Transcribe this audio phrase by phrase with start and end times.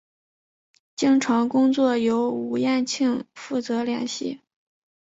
[0.95, 4.41] 经常工作由吴衍庆负责联系。